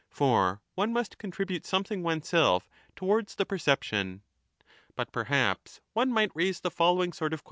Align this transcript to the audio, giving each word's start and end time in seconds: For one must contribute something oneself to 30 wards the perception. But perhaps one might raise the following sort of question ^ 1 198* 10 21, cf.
For 0.09 0.63
one 0.73 0.91
must 0.93 1.19
contribute 1.19 1.63
something 1.63 2.01
oneself 2.01 2.67
to 2.95 3.01
30 3.01 3.05
wards 3.05 3.35
the 3.35 3.45
perception. 3.45 4.23
But 4.95 5.11
perhaps 5.11 5.79
one 5.93 6.11
might 6.11 6.31
raise 6.33 6.59
the 6.59 6.71
following 6.71 7.13
sort 7.13 7.33
of 7.33 7.37
question 7.37 7.37
^ 7.37 7.37
1 7.37 7.37
198* 7.37 7.37
10 7.37 7.37
21, 7.37 7.37
cf. 7.37 7.39